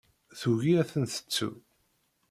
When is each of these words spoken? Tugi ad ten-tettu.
Tugi 0.39 0.73
ad 0.81 0.87
ten-tettu. 0.91 1.49